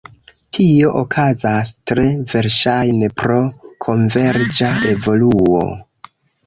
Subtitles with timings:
[0.57, 3.39] Tio okazas tre verŝajne pro
[3.87, 5.67] konverĝa evoluo.